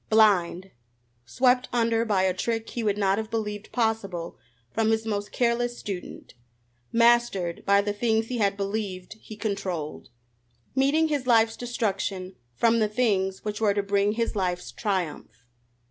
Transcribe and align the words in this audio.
Blind! 0.09 0.71
Swept 1.27 1.69
under 1.71 2.03
by 2.05 2.23
a 2.23 2.33
trick 2.33 2.71
he 2.71 2.83
would 2.83 2.97
not 2.97 3.19
have 3.19 3.29
believed 3.29 3.71
possible 3.71 4.35
from 4.73 4.89
his 4.89 5.05
most 5.05 5.31
careless 5.31 5.77
student! 5.77 6.33
Mastered 6.91 7.63
by 7.67 7.81
the 7.81 7.93
things 7.93 8.25
he 8.25 8.39
had 8.39 8.57
believed 8.57 9.13
he 9.21 9.35
controlled! 9.37 10.09
Meeting 10.75 11.09
his 11.09 11.27
life's 11.27 11.55
destruction 11.55 12.35
from 12.55 12.79
the 12.79 12.89
things 12.89 13.45
which 13.45 13.61
were 13.61 13.75
to 13.75 13.83
bring 13.83 14.13
his 14.13 14.35
life's 14.35 14.71
triumph! 14.71 15.45